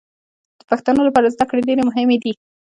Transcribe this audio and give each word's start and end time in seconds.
د 0.59 0.61
پښتنو 0.69 1.01
لپاره 1.07 1.31
زدکړې 1.33 1.65
ډېرې 1.67 1.83
مهمې 1.89 2.17
دي 2.23 2.33